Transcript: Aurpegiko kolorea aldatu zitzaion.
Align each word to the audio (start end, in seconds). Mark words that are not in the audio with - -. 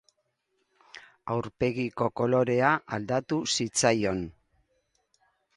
Aurpegiko 1.35 2.09
kolorea 2.21 2.73
aldatu 2.99 3.41
zitzaion. 3.59 4.29